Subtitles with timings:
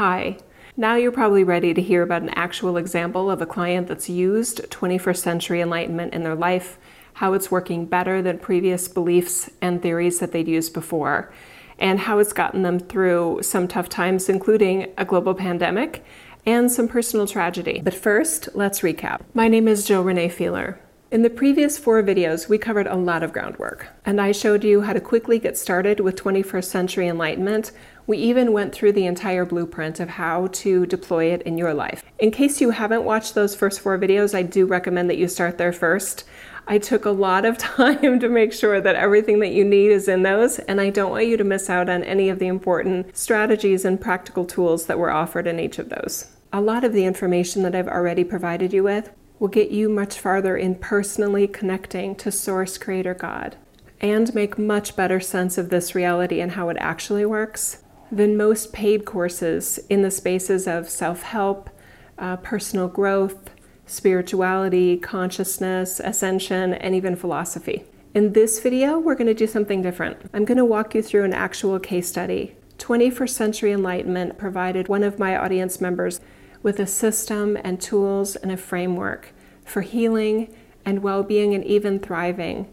[0.00, 0.38] Hi.
[0.78, 4.62] Now you're probably ready to hear about an actual example of a client that's used
[4.70, 6.78] 21st century enlightenment in their life,
[7.12, 11.30] how it's working better than previous beliefs and theories that they'd used before,
[11.78, 16.02] and how it's gotten them through some tough times, including a global pandemic
[16.46, 17.82] and some personal tragedy.
[17.84, 19.20] But first, let's recap.
[19.34, 20.80] My name is Jill Renee Feeler.
[21.10, 24.82] In the previous four videos, we covered a lot of groundwork, and I showed you
[24.82, 27.72] how to quickly get started with 21st century enlightenment.
[28.10, 32.02] We even went through the entire blueprint of how to deploy it in your life.
[32.18, 35.58] In case you haven't watched those first four videos, I do recommend that you start
[35.58, 36.24] there first.
[36.66, 40.08] I took a lot of time to make sure that everything that you need is
[40.08, 43.16] in those, and I don't want you to miss out on any of the important
[43.16, 46.26] strategies and practical tools that were offered in each of those.
[46.52, 50.18] A lot of the information that I've already provided you with will get you much
[50.18, 53.54] farther in personally connecting to Source Creator God
[54.00, 58.72] and make much better sense of this reality and how it actually works than most
[58.72, 61.70] paid courses in the spaces of self help,
[62.18, 63.50] uh, personal growth,
[63.86, 67.84] spirituality, consciousness, ascension, and even philosophy.
[68.14, 70.18] In this video, we're going to do something different.
[70.34, 72.56] I'm going to walk you through an actual case study.
[72.78, 76.20] 21st Century Enlightenment provided one of my audience members
[76.62, 79.32] with a system and tools and a framework
[79.64, 82.72] for healing and well being and even thriving,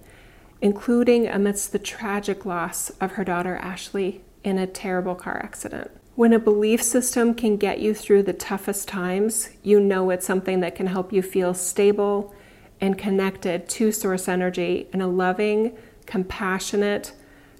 [0.62, 5.92] including amidst the tragic loss of her daughter Ashley in a terrible car accident.
[6.16, 10.62] When a belief system can get you through the toughest times, you know it's something
[10.62, 12.34] that can help you feel stable
[12.80, 17.12] and connected to source energy in a loving, compassionate,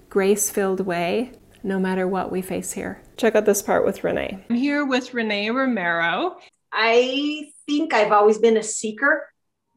[0.08, 3.02] grace filled way no matter what we face here.
[3.18, 4.42] Check out this part with Renee.
[4.48, 6.38] I'm here with Renee Romero.
[6.72, 9.28] I think I've always been a seeker.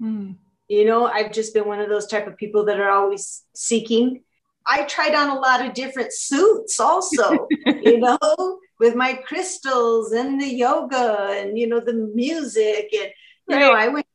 [0.02, 0.38] Mm.
[0.70, 4.24] You know, I've just been one of those type of people that are always seeking.
[4.68, 10.40] I tried on a lot of different suits also, you know, with my crystals and
[10.40, 12.90] the yoga and, you know, the music.
[12.94, 13.12] And,
[13.48, 13.60] you right.
[13.60, 14.06] know, I went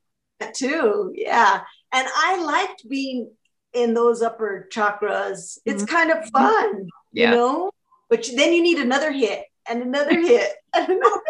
[0.55, 1.13] too.
[1.15, 1.63] Yeah.
[1.93, 3.31] And I liked being
[3.73, 5.59] in those upper chakras.
[5.65, 5.95] It's mm-hmm.
[5.95, 7.31] kind of fun yeah.
[7.31, 7.71] you know
[8.09, 11.23] but then you need another hit and another hit and another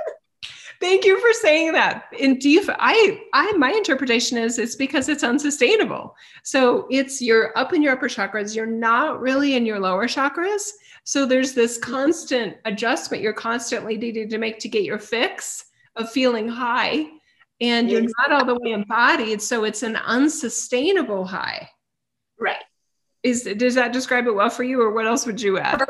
[0.81, 2.05] Thank you for saying that.
[2.21, 6.15] And do you, I, I, my interpretation is it's because it's unsustainable.
[6.43, 10.71] So it's you're up in your upper chakras, you're not really in your lower chakras.
[11.05, 15.65] So there's this constant adjustment you're constantly needing to make to get your fix
[15.95, 17.07] of feeling high.
[17.61, 19.41] And you're not all the way embodied.
[19.41, 21.71] So it's an unsustainable high.
[22.39, 22.63] Right.
[23.23, 25.89] Is does that describe it well for you, or what else would you add?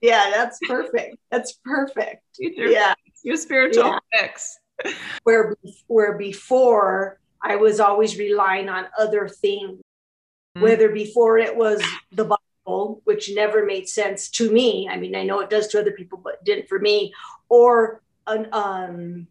[0.00, 1.16] Yeah, that's perfect.
[1.30, 2.22] That's perfect.
[2.38, 3.98] yeah, your spiritual yeah.
[4.12, 4.58] fix.
[5.24, 10.62] where where before I was always relying on other things, mm-hmm.
[10.62, 11.82] whether before it was
[12.12, 14.88] the Bible, which never made sense to me.
[14.88, 17.12] I mean, I know it does to other people, but didn't for me,
[17.48, 19.26] or an um,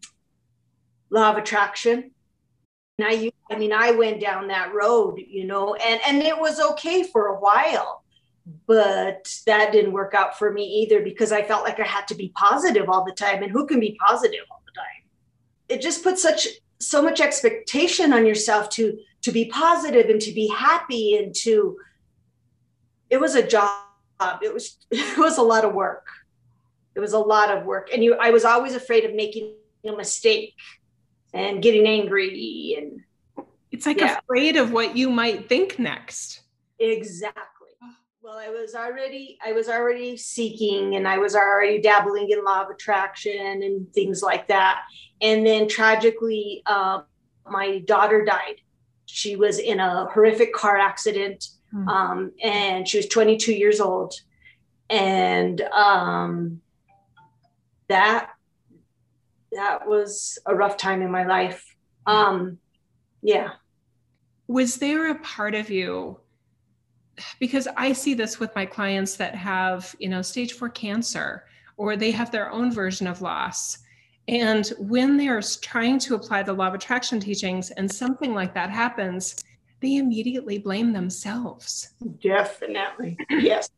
[1.10, 2.10] law of attraction
[2.98, 6.60] and I, I mean, I went down that road, you know, and and it was
[6.60, 8.03] okay for a while,
[8.66, 12.14] but that didn't work out for me either because I felt like I had to
[12.14, 15.08] be positive all the time, and who can be positive all the time?
[15.68, 20.32] It just puts such so much expectation on yourself to to be positive and to
[20.32, 21.76] be happy and to.
[23.10, 23.70] It was a job.
[24.42, 26.06] It was it was a lot of work.
[26.94, 28.14] It was a lot of work, and you.
[28.14, 29.54] I was always afraid of making
[29.86, 30.54] a mistake
[31.34, 33.02] and getting angry and
[33.70, 34.18] it's like yeah.
[34.18, 36.42] afraid of what you might think next
[36.78, 37.40] exactly
[38.24, 42.62] well i was already i was already seeking and i was already dabbling in law
[42.62, 44.82] of attraction and things like that
[45.20, 47.02] and then tragically uh,
[47.46, 48.56] my daughter died
[49.04, 51.88] she was in a horrific car accident mm-hmm.
[51.88, 54.14] um, and she was 22 years old
[54.88, 56.60] and um,
[57.88, 58.30] that
[59.52, 61.64] that was a rough time in my life.
[62.06, 62.58] Um,
[63.22, 63.50] yeah.
[64.46, 66.18] Was there a part of you?
[67.38, 71.44] Because I see this with my clients that have, you know, stage four cancer
[71.76, 73.78] or they have their own version of loss.
[74.26, 78.70] And when they're trying to apply the law of attraction teachings and something like that
[78.70, 79.44] happens,
[79.80, 81.90] they immediately blame themselves.
[82.20, 83.18] Definitely.
[83.28, 83.68] Yes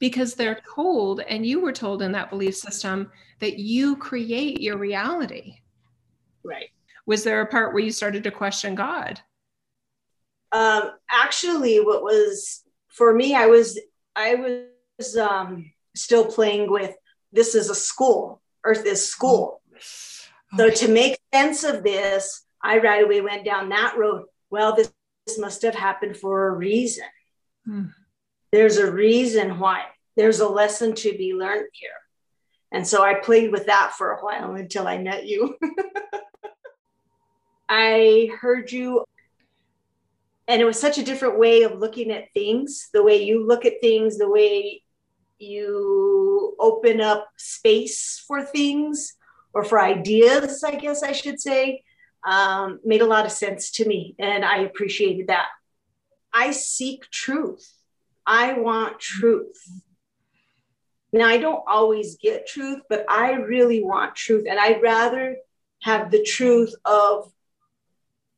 [0.00, 4.76] because they're told, and you were told in that belief system, that you create your
[4.78, 5.58] reality.
[6.42, 6.70] Right.
[7.06, 9.20] Was there a part where you started to question God?
[10.52, 13.78] Um, actually, what was for me, I was
[14.16, 16.94] I was um, still playing with
[17.32, 19.62] this is a school, Earth is school.
[20.54, 20.56] Okay.
[20.56, 24.24] So to make sense of this, I right away went down that road.
[24.50, 24.92] Well, this,
[25.26, 27.04] this must have happened for a reason.
[27.64, 27.84] Hmm
[28.52, 29.84] there's a reason why
[30.16, 31.90] there's a lesson to be learned here
[32.72, 35.56] And so I played with that for a while until I met you.
[37.68, 39.04] I heard you,
[40.50, 43.64] and it was such a different way of looking at things the way you look
[43.64, 44.82] at things, the way
[45.38, 49.14] you open up space for things
[49.54, 51.84] or for ideas, I guess I should say,
[52.24, 54.16] um, made a lot of sense to me.
[54.18, 55.46] And I appreciated that.
[56.32, 57.72] I seek truth.
[58.26, 59.62] I want truth.
[61.12, 64.46] Now, I don't always get truth, but I really want truth.
[64.50, 65.36] And I'd rather
[65.82, 67.32] have the truth of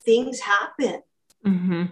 [0.05, 1.03] things happen.
[1.47, 1.85] Mm-hmm.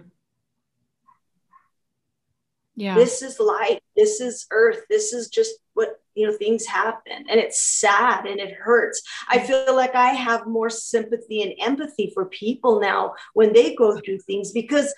[2.81, 2.95] Yeah.
[2.95, 3.77] This is life.
[3.95, 4.85] This is earth.
[4.89, 7.25] This is just what, you know, things happen.
[7.29, 9.03] And it's sad and it hurts.
[9.29, 13.99] I feel like I have more sympathy and empathy for people now when they go
[13.99, 14.95] through things because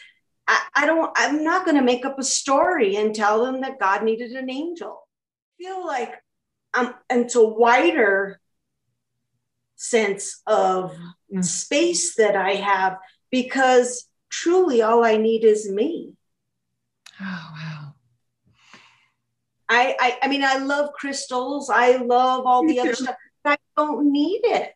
[0.47, 3.81] I, I don't, I'm not going to make up a story and tell them that
[3.81, 5.06] God needed an angel.
[5.59, 6.13] I feel like
[6.74, 8.39] I'm, a wider
[9.75, 10.95] sense of
[11.30, 11.44] mm.
[11.44, 12.97] space that I have
[13.30, 16.13] because truly all I need is me.
[17.24, 17.94] Oh, wow.
[19.70, 21.70] I, I, I mean, I love crystals.
[21.70, 23.16] I love all the other stuff.
[23.46, 24.75] I don't need it.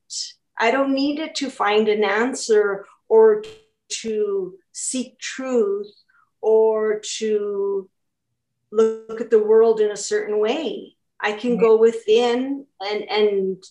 [0.58, 3.44] I don't need it to find an answer or
[3.90, 5.94] to seek truth
[6.42, 7.90] or to
[8.72, 10.96] look at the world in a certain way.
[11.20, 13.64] I can go within and and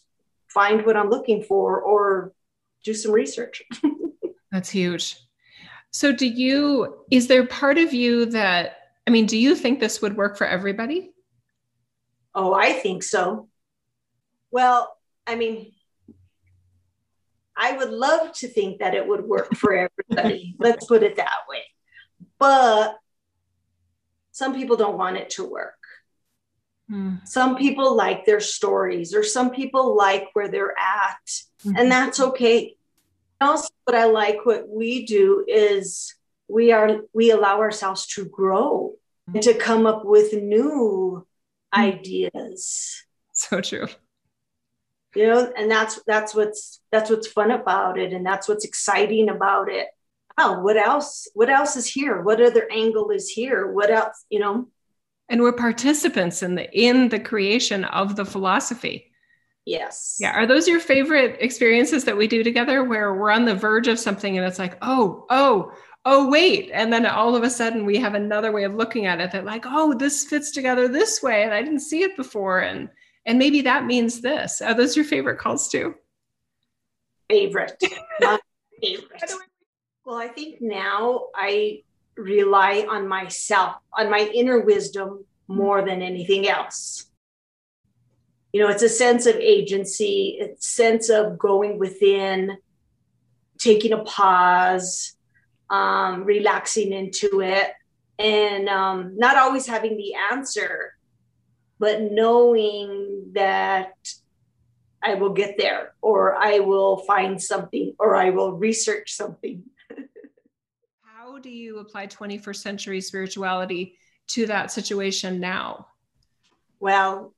[0.48, 2.32] find what I'm looking for or
[2.84, 3.62] do some research.
[4.52, 5.16] That's huge.
[5.96, 8.76] So do you is there part of you that
[9.06, 11.10] I mean, do you think this would work for everybody?
[12.34, 13.48] Oh, I think so.
[14.50, 14.94] Well,
[15.26, 15.72] I mean,
[17.56, 20.54] I would love to think that it would work for everybody.
[20.58, 21.62] Let's put it that way.
[22.38, 22.98] But
[24.32, 25.80] some people don't want it to work.
[26.90, 27.26] Mm.
[27.26, 31.26] Some people like their stories, or some people like where they're at,
[31.64, 31.76] mm-hmm.
[31.78, 32.75] and that's okay.
[33.40, 36.14] Also, what I like what we do is
[36.48, 38.94] we are we allow ourselves to grow
[39.32, 41.26] and to come up with new
[41.74, 41.80] mm-hmm.
[41.80, 43.04] ideas.
[43.32, 43.88] So true.
[45.14, 49.28] You know and that's that's what's that's what's fun about it and that's what's exciting
[49.28, 49.88] about it.
[50.38, 52.22] Oh what else what else is here?
[52.22, 53.70] What other angle is here?
[53.70, 54.68] What else you know?
[55.28, 59.10] And we're participants in the in the creation of the philosophy
[59.66, 63.54] yes yeah are those your favorite experiences that we do together where we're on the
[63.54, 65.72] verge of something and it's like oh oh
[66.04, 69.20] oh wait and then all of a sudden we have another way of looking at
[69.20, 72.60] it that like oh this fits together this way and i didn't see it before
[72.60, 72.88] and
[73.26, 74.62] and maybe that means this.
[74.62, 75.96] Are those your favorite calls too?
[77.28, 77.76] Favorite.
[78.20, 78.38] My
[78.80, 79.32] favorite.
[80.04, 81.82] Well, I think now I
[82.16, 87.05] rely on myself, on my inner wisdom more than anything else.
[88.56, 92.56] You know, it's a sense of agency, it's a sense of going within,
[93.58, 95.14] taking a pause,
[95.68, 97.74] um, relaxing into it,
[98.18, 100.94] and um, not always having the answer,
[101.78, 103.92] but knowing that
[105.02, 109.64] I will get there or I will find something or I will research something.
[111.02, 113.98] How do you apply 21st century spirituality
[114.28, 115.88] to that situation now?
[116.80, 117.34] Well,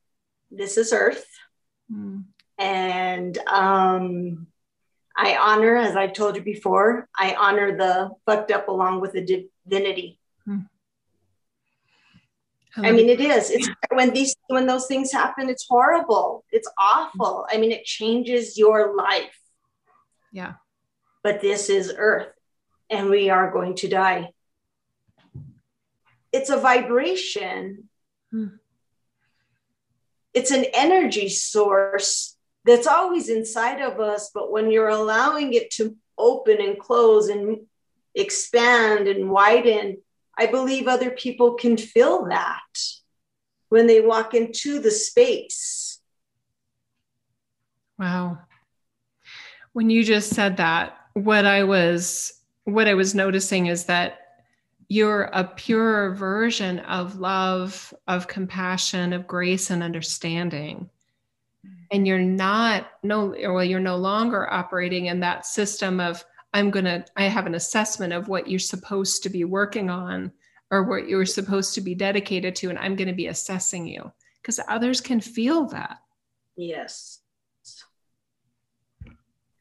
[0.51, 1.27] this is Earth.
[1.93, 2.25] Mm.
[2.59, 4.47] And um,
[5.17, 9.47] I honor, as I've told you before, I honor the fucked up along with the
[9.67, 10.19] divinity.
[10.47, 10.69] Mm.
[12.77, 13.51] I mean, it is.
[13.51, 16.45] It's when these when those things happen, it's horrible.
[16.53, 17.47] It's awful.
[17.51, 19.37] I mean, it changes your life.
[20.33, 20.55] Yeah.
[21.25, 22.33] But this is Earth,
[22.89, 24.31] and we are going to die.
[26.33, 27.89] It's a vibration.
[28.31, 28.47] Hmm.
[30.35, 35.97] It's an energy source that's always inside of us, but when you're allowing it to
[36.17, 37.61] open and close and
[38.15, 39.99] expand and widen,
[40.37, 42.61] I believe other people can feel that
[43.69, 46.01] when they walk into the space.
[47.99, 48.39] Wow.
[49.73, 52.33] When you just said that, what I was
[52.65, 54.18] what I was noticing is that
[54.89, 60.89] you're a pure version of love, of compassion, of grace and understanding.
[61.67, 61.83] Mm-hmm.
[61.91, 66.87] And you're not no well you're no longer operating in that system of I'm going
[66.87, 70.33] to, I have an assessment of what you're supposed to be working on
[70.71, 74.13] or what you're supposed to be dedicated to, and I'm going to be assessing you
[74.41, 75.99] because others can feel that.
[76.57, 77.21] Yes.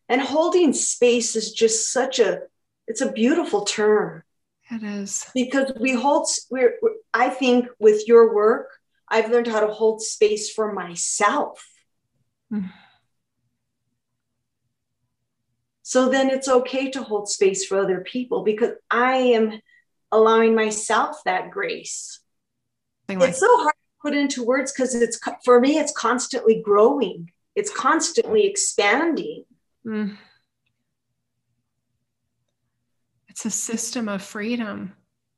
[0.10, 2.44] And holding space is just such a,
[2.88, 4.24] it's a beautiful term.
[4.70, 5.30] It is.
[5.34, 6.78] Because we hold, we're,
[7.14, 8.70] I think with your work,
[9.08, 11.66] I've learned how to hold space for myself.
[12.52, 12.72] Mm.
[15.84, 19.62] So then it's okay to hold space for other people because I am
[20.12, 22.20] allowing myself that grace.
[23.08, 27.32] Like it's so hard to put into words because it's for me, it's constantly growing,
[27.56, 29.46] it's constantly expanding.
[29.86, 30.18] Mm.
[33.38, 34.94] It's a system of freedom.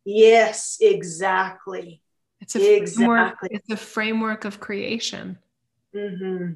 [0.06, 2.02] Yes, exactly.
[2.40, 3.06] It's a exactly.
[3.06, 5.38] Framework, it's a framework of creation
[5.94, 6.54] mm-hmm.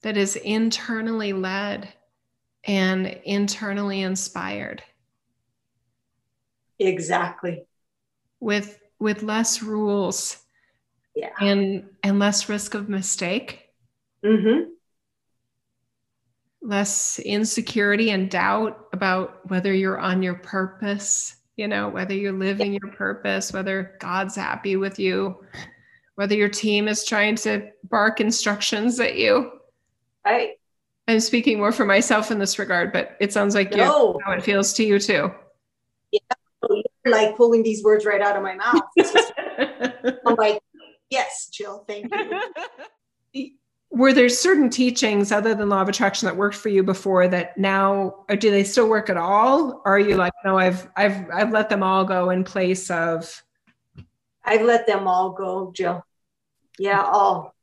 [0.00, 1.92] that is internally led
[2.66, 4.82] and internally inspired.
[6.78, 7.66] Exactly.
[8.40, 10.38] With with less rules.
[11.14, 11.34] Yeah.
[11.38, 13.68] And and less risk of mistake.
[14.24, 14.70] Mm-hmm.
[16.64, 22.72] Less insecurity and doubt about whether you're on your purpose, you know, whether you're living
[22.72, 25.44] your purpose, whether God's happy with you,
[26.14, 29.52] whether your team is trying to bark instructions at you.
[30.24, 30.52] Right.
[31.06, 34.14] I'm speaking more for myself in this regard, but it sounds like no.
[34.14, 35.30] you, how it feels to you too.
[36.10, 36.20] Yeah,
[36.70, 38.80] you're like pulling these words right out of my mouth.
[38.98, 39.32] Just,
[40.26, 40.62] I'm like,
[41.10, 42.10] yes, Jill, thank
[43.34, 43.50] you.
[43.94, 47.56] Were there certain teachings other than law of attraction that worked for you before that
[47.56, 49.82] now, do they still work at all?
[49.84, 53.44] Or are you like, no, I've I've I've let them all go in place of?
[54.44, 56.04] I've let them all go, Jill.
[56.76, 57.54] Yeah, all.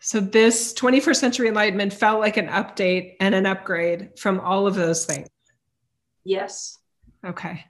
[0.00, 4.74] So this 21st century enlightenment felt like an update and an upgrade from all of
[4.74, 5.28] those things.
[6.24, 6.76] Yes.
[7.24, 7.64] Okay.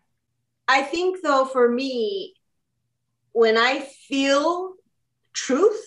[0.67, 2.35] I think though for me
[3.33, 4.75] when I feel
[5.35, 5.86] truth,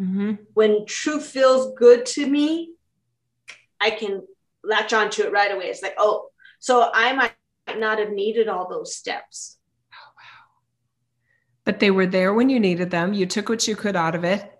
[0.00, 0.32] mm-hmm.
[0.54, 2.72] when truth feels good to me,
[3.80, 4.26] I can
[4.64, 5.66] latch onto it right away.
[5.66, 6.28] It's like, oh,
[6.58, 9.58] so I might not have needed all those steps.
[9.92, 10.48] Oh, wow.
[11.64, 13.12] But they were there when you needed them.
[13.12, 14.50] You took what you could out of it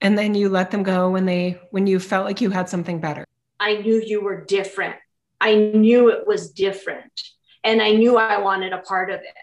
[0.00, 3.00] and then you let them go when they when you felt like you had something
[3.00, 3.24] better
[3.58, 4.96] i knew you were different
[5.40, 7.22] i knew it was different
[7.64, 9.34] and i knew i wanted a part of it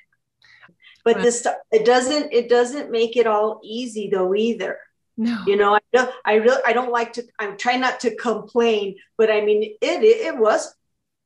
[1.04, 4.78] but this it doesn't it doesn't make it all easy though either
[5.18, 5.44] no.
[5.46, 8.96] You know i don't i really i don't like to i'm trying not to complain
[9.18, 10.74] but i mean it it, it was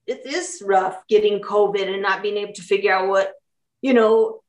[0.08, 3.34] it is rough getting covid and not being able to figure out what
[3.82, 4.42] you know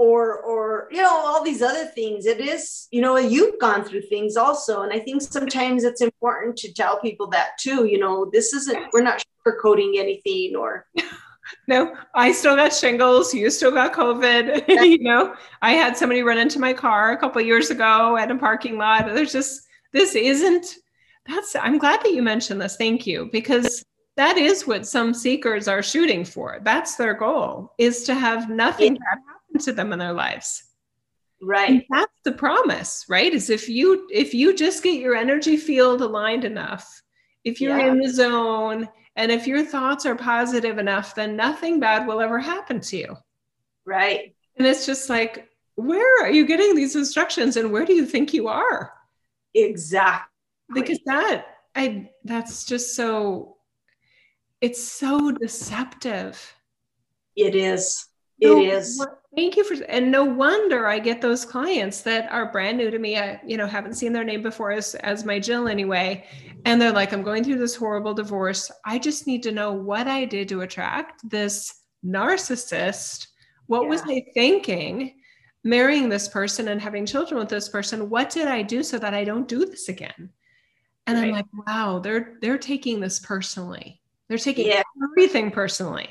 [0.00, 2.24] or or you know all these other things.
[2.24, 6.56] It is you know you've gone through things also and i think sometimes it's important
[6.56, 10.86] to tell people that too you know this isn't we're not sugarcoating anything or
[11.66, 15.34] no i still got shingles you still got covid you know?
[15.62, 19.06] I had somebody run into my car a couple years ago at a parking lot
[19.06, 20.66] there's just this isn't
[21.26, 23.84] that's i'm glad that you mentioned this thank you because
[24.16, 28.94] that is what some seekers are shooting for that's their goal is to have nothing
[28.94, 30.64] bad happen to them in their lives.
[31.42, 31.70] Right.
[31.70, 36.02] and that's the promise right is if you if you just get your energy field
[36.02, 37.02] aligned enough
[37.44, 37.86] if you're yeah.
[37.86, 38.86] in the zone
[39.20, 43.16] and if your thoughts are positive enough then nothing bad will ever happen to you.
[43.84, 44.34] Right.
[44.56, 48.34] And it's just like where are you getting these instructions and where do you think
[48.34, 48.92] you are?
[49.54, 50.26] Exactly.
[50.72, 51.46] Because that
[51.76, 53.56] i that's just so
[54.60, 56.54] it's so deceptive.
[57.36, 58.06] It is.
[58.40, 59.04] It is.
[59.36, 62.98] Thank you for, and no wonder I get those clients that are brand new to
[62.98, 63.16] me.
[63.16, 66.26] I, you know, haven't seen their name before as, as my Jill anyway.
[66.64, 68.70] And they're like, I'm going through this horrible divorce.
[68.84, 73.28] I just need to know what I did to attract this narcissist.
[73.66, 73.88] What yeah.
[73.88, 75.14] was I thinking?
[75.62, 78.08] Marrying this person and having children with this person.
[78.08, 80.30] What did I do so that I don't do this again?
[81.06, 81.28] And right.
[81.28, 84.00] I'm like, wow, they're they're taking this personally.
[84.28, 84.82] They're taking yeah.
[85.02, 86.08] everything personally.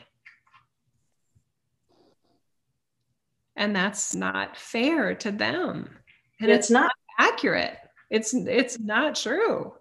[3.59, 5.87] and that's not fair to them
[6.41, 7.77] and it's, it's not, not accurate
[8.09, 9.71] it's it's not true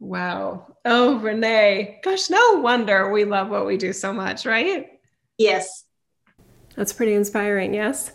[0.00, 0.66] wow.
[0.84, 2.00] Oh renee.
[2.02, 4.88] Gosh no wonder we love what we do so much right?
[5.38, 5.84] Yes.
[6.74, 8.12] That's pretty inspiring yes.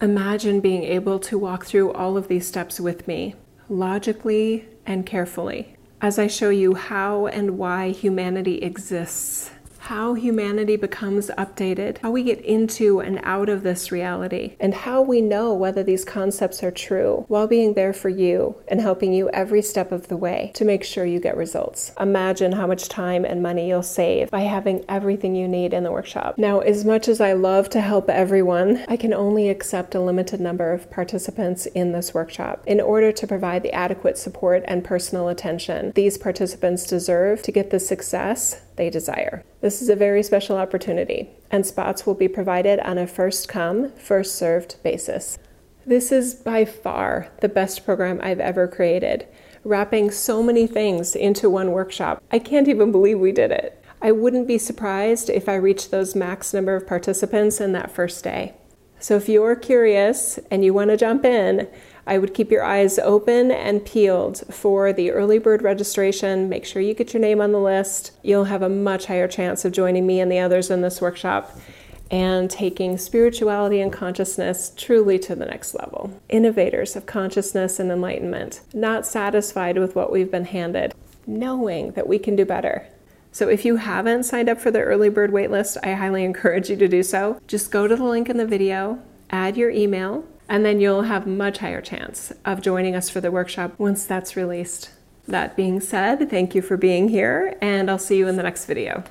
[0.00, 3.34] Imagine being able to walk through all of these steps with me
[3.68, 9.50] logically and carefully as i show you how and why humanity exists
[9.88, 15.00] how humanity becomes updated, how we get into and out of this reality, and how
[15.00, 19.30] we know whether these concepts are true while being there for you and helping you
[19.30, 21.90] every step of the way to make sure you get results.
[21.98, 25.92] Imagine how much time and money you'll save by having everything you need in the
[25.92, 26.36] workshop.
[26.36, 30.38] Now, as much as I love to help everyone, I can only accept a limited
[30.38, 35.28] number of participants in this workshop in order to provide the adequate support and personal
[35.28, 39.44] attention these participants deserve to get the success they desire.
[39.60, 43.92] This is a very special opportunity, and spots will be provided on a first come,
[43.92, 45.38] first served basis.
[45.84, 49.26] This is by far the best program I've ever created,
[49.64, 52.22] wrapping so many things into one workshop.
[52.30, 53.84] I can't even believe we did it.
[54.00, 58.22] I wouldn't be surprised if I reached those max number of participants in that first
[58.22, 58.54] day.
[59.00, 61.68] So if you're curious and you want to jump in,
[62.08, 66.48] I would keep your eyes open and peeled for the early bird registration.
[66.48, 68.12] Make sure you get your name on the list.
[68.22, 71.54] You'll have a much higher chance of joining me and the others in this workshop
[72.10, 76.18] and taking spirituality and consciousness truly to the next level.
[76.30, 80.94] Innovators of consciousness and enlightenment, not satisfied with what we've been handed,
[81.26, 82.86] knowing that we can do better.
[83.32, 86.76] So if you haven't signed up for the early bird waitlist, I highly encourage you
[86.76, 87.38] to do so.
[87.46, 91.26] Just go to the link in the video, add your email, and then you'll have
[91.26, 94.90] much higher chance of joining us for the workshop once that's released.
[95.26, 98.64] That being said, thank you for being here, and I'll see you in the next
[98.64, 99.04] video.